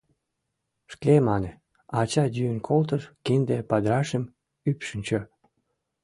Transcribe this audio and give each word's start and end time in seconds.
—Шке, 0.93 1.13
мане,— 1.27 1.51
ача 1.99 2.23
йӱын 2.35 2.59
колтыш, 2.67 3.03
кинде 3.25 3.57
падырашым 3.69 4.23
ӱпшынчӧ. 4.69 5.19